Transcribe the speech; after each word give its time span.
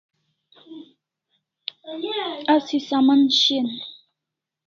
Asi 2.55 2.77
saman 2.87 3.21
shian 3.39 3.67